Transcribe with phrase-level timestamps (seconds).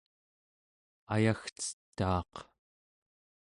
[1.13, 2.33] ayagcetaaq